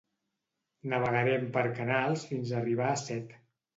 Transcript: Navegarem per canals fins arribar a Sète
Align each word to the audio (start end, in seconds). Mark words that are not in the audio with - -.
Navegarem 0.93 1.45
per 1.57 1.65
canals 1.81 2.25
fins 2.33 2.55
arribar 2.63 2.89
a 2.95 3.01
Sète 3.07 3.39